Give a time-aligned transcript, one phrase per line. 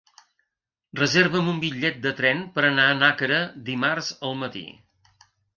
[0.99, 4.65] Reserva'm un bitllet de tren per anar a Nàquera dimarts al matí.